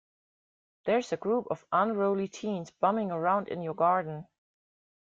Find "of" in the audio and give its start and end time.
1.51-1.63